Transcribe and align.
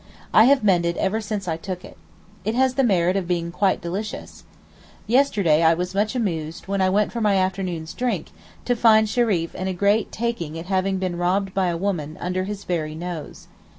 I 0.33 0.45
have 0.45 0.63
mended 0.63 0.97
ever 0.97 1.21
since 1.21 1.47
I 1.47 1.57
took 1.57 1.85
it. 1.85 1.95
It 2.43 2.55
has 2.55 2.73
the 2.73 2.83
merit 2.83 3.15
of 3.15 3.27
being 3.27 3.51
quite 3.51 3.81
delicious. 3.83 4.43
Yesterday 5.05 5.61
I 5.61 5.75
was 5.75 5.93
much 5.93 6.15
amused 6.15 6.67
when 6.67 6.81
I 6.81 6.89
went 6.89 7.11
for 7.11 7.21
my 7.21 7.35
afternoon's 7.37 7.93
drink, 7.93 8.29
to 8.65 8.75
find 8.75 9.07
Sheriff 9.07 9.53
in 9.53 9.67
a 9.67 9.73
great 9.73 10.11
taking 10.11 10.57
at 10.57 10.65
having 10.65 10.97
been 10.97 11.17
robbed 11.19 11.53
by 11.53 11.67
a 11.67 11.77
woman, 11.77 12.17
under 12.19 12.45
his 12.45 12.63
very 12.63 12.95
nose. 12.95 13.45